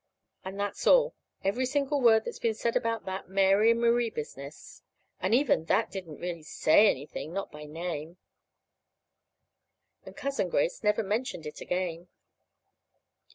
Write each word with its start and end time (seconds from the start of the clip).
And 0.43 0.59
that's 0.59 0.87
all 0.87 1.13
every 1.43 1.67
single 1.67 2.01
word 2.01 2.25
that's 2.25 2.39
been 2.39 2.55
said 2.55 2.75
about 2.75 3.05
that 3.05 3.29
Mary 3.29 3.69
and 3.69 3.79
Marie 3.79 4.09
business. 4.09 4.81
And 5.19 5.35
even 5.35 5.65
that 5.65 5.91
didn't 5.91 6.17
really 6.17 6.41
say 6.41 6.89
anything 6.89 7.33
not 7.33 7.51
by 7.51 7.65
name. 7.65 8.17
And 10.03 10.17
Cousin 10.17 10.49
Grace 10.49 10.83
never 10.83 11.03
mentioned 11.03 11.45
it 11.45 11.61
again. 11.61 12.07